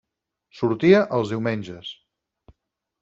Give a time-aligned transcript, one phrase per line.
[0.61, 1.93] Sortia els diumenges.